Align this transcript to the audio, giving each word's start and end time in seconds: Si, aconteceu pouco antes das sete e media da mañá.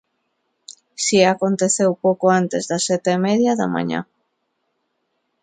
Si, 1.05 1.19
aconteceu 1.33 1.89
pouco 2.05 2.25
antes 2.39 2.61
das 2.69 2.83
sete 2.87 3.09
e 3.13 3.19
media 3.27 3.53
da 3.59 3.67
mañá. 3.75 4.01